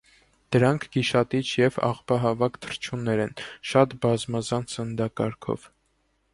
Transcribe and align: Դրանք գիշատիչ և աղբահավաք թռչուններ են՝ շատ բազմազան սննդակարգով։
Դրանք 0.53 0.85
գիշատիչ 0.95 1.41
և 1.63 1.77
աղբահավաք 1.89 2.57
թռչուններ 2.65 3.23
են՝ 3.27 3.37
շատ 3.75 3.97
բազմազան 4.07 4.69
սննդակարգով։ 4.77 5.73